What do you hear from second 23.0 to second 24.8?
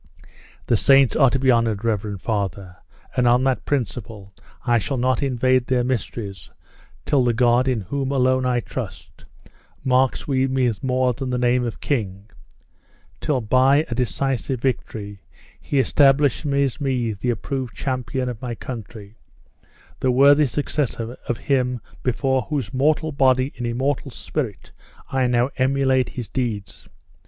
body and immortal spirit